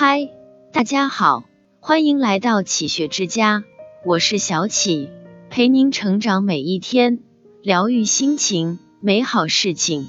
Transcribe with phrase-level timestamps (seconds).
[0.00, 0.30] 嗨，
[0.72, 1.42] 大家好，
[1.80, 3.64] 欢迎来到启学之家，
[4.04, 5.10] 我是小启，
[5.50, 7.18] 陪您成长每一天，
[7.64, 10.06] 疗愈心情，美好事情。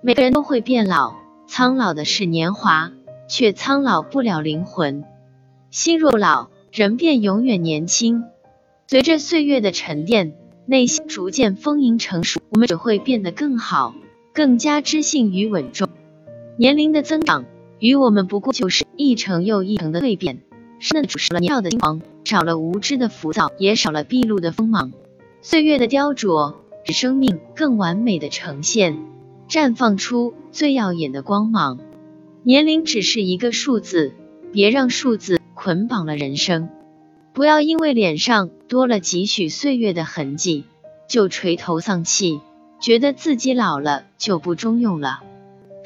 [0.00, 1.14] 每个人都会变老，
[1.46, 2.90] 苍老的是年华，
[3.28, 5.04] 却苍老不了灵魂。
[5.70, 8.24] 心若老，人便永远年轻。
[8.86, 13.94] 随着岁月的沉淀，内心逐渐丰盈成熟，我们只会变得更好，
[14.32, 15.86] 更加知性与稳重。
[16.56, 17.44] 年龄的增长。
[17.78, 20.40] 与我们不过就是一程又一程的蜕变，
[20.80, 20.98] 少
[21.34, 24.92] 了年少的金黄，少了无知的浮躁，也少了毕露的锋芒。
[25.42, 28.98] 岁月的雕琢，使生命更完美的呈现，
[29.48, 31.78] 绽放出最耀眼的光芒。
[32.42, 34.12] 年龄只是一个数字，
[34.52, 36.70] 别让数字捆绑了人生。
[37.32, 40.64] 不要因为脸上多了几许岁月的痕迹，
[41.08, 42.40] 就垂头丧气，
[42.80, 45.20] 觉得自己老了就不中用了。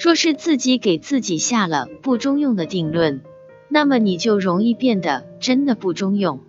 [0.02, 3.20] 若是自己给自己下了不中用的定论，
[3.68, 6.40] 那么你就容易变得真的不中用。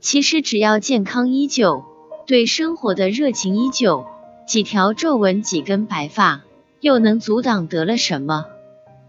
[0.00, 1.84] 其实只要健康依旧，
[2.26, 4.06] 对生活的热情依旧，
[4.48, 6.44] 几条皱纹几根白发，
[6.80, 8.46] 又能阻挡得了什么？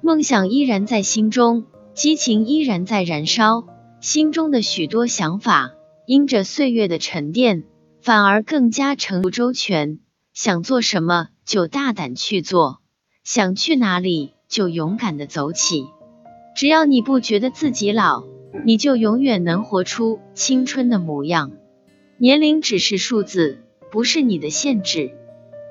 [0.02, 3.64] 梦想依然在心中，激情依然在燃烧，
[4.02, 5.72] 心中的许多想法，
[6.06, 7.64] 因着岁月的沉淀，
[8.02, 10.00] 反而更加成熟周全。
[10.34, 12.82] 想做什么就大胆去做。
[13.28, 15.86] 想去哪里就勇敢的走起，
[16.56, 18.24] 只要你不觉得自己老，
[18.64, 21.52] 你就永远能活出青春的模样。
[22.18, 23.58] 年龄只是数字，
[23.92, 25.12] 不是你的限制。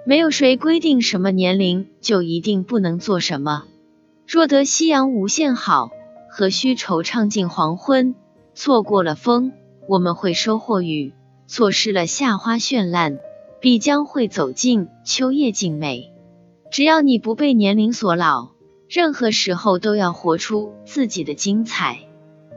[0.04, 3.64] 没有谁规定什么年龄就一定不能做什么。
[4.28, 5.88] 若得夕阳无限好，
[6.28, 8.14] 何须惆怅尽黄昏？
[8.52, 9.54] 错过了风，
[9.88, 11.14] 我们会收获雨；
[11.46, 13.18] 错失了夏花绚烂，
[13.62, 16.12] 必将会走进秋叶静美。
[16.76, 18.50] 只要你不被年龄所老，
[18.86, 22.00] 任何时候都要活出自己的精彩，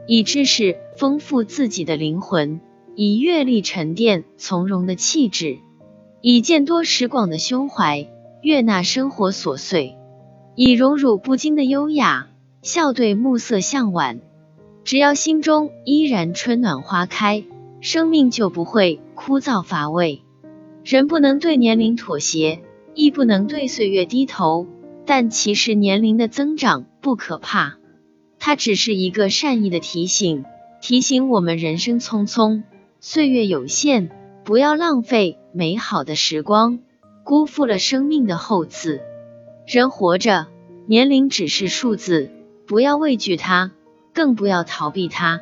[0.06, 2.60] 以知识丰富自己的灵魂，
[2.94, 5.56] 以阅历沉淀从容的气质，
[6.20, 8.10] 以见多识广的胸怀
[8.42, 9.96] 悦纳生活琐碎，
[10.54, 12.28] 以荣辱不惊的优雅
[12.60, 14.20] 笑对暮色向晚。
[14.84, 17.42] 只要心中依然春暖花开，
[17.80, 20.20] 生命就不会枯燥乏味。
[20.84, 22.60] 人不能对年龄妥协。
[22.94, 24.66] 亦不能对岁月低头，
[25.06, 27.78] 但其实年龄的增长不可怕，
[28.38, 30.44] 它只是一个善意的提醒，
[30.80, 32.62] 提醒我们人生匆匆，
[33.00, 34.10] 岁月有限，
[34.44, 36.80] 不要浪费美好的时光，
[37.24, 39.00] 辜负了生命的厚赐。
[39.66, 40.48] 人活着，
[40.86, 42.30] 年龄只是数字，
[42.66, 43.70] 不要畏惧它，
[44.12, 45.40] 更不要逃避它。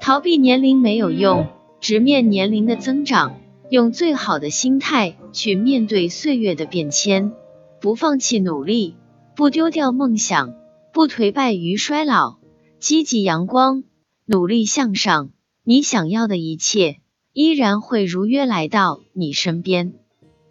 [0.00, 1.46] 逃避年龄没有用，
[1.80, 3.38] 直面年龄的增长。
[3.72, 7.32] 用最好的心态去面对岁月的变迁，
[7.80, 8.96] 不放弃努力，
[9.34, 10.52] 不丢掉梦想，
[10.92, 12.36] 不颓败于衰老，
[12.80, 13.84] 积极阳光，
[14.26, 15.30] 努力向上，
[15.64, 16.98] 你想要的一切
[17.32, 19.94] 依然会如约来到你身边。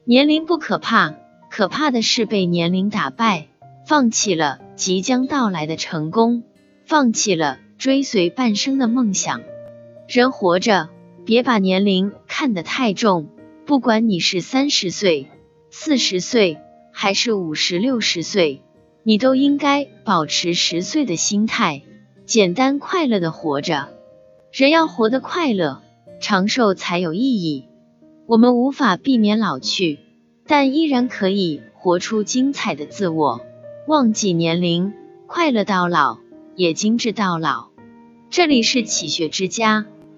[0.04, 1.14] 年龄不可怕，
[1.52, 3.50] 可怕的是被年龄打败，
[3.86, 6.42] 放弃了即将到来的成功，
[6.88, 9.44] 放弃了追随半生的梦想。
[10.08, 10.90] 人活着。
[11.24, 13.28] 别把年龄看得太重，
[13.68, 15.28] 不管你是三十岁、
[15.70, 16.58] 四十岁，
[16.92, 18.64] 还是五十六十岁，
[19.04, 21.84] 你都应该保持十岁的心态，
[22.26, 23.90] 简单快乐的活着。
[24.52, 25.84] 人要活得快乐、
[26.20, 27.68] 长寿才有意义。
[28.26, 30.00] 我们无法避免老去，
[30.48, 33.42] 但依然可以活出精彩的自我。
[33.86, 34.94] 忘记年龄，
[35.28, 36.18] 快乐到老，
[36.56, 37.68] 也精致到老。
[38.32, 39.86] 这里是启学之家。